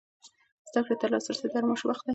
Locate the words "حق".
1.95-2.01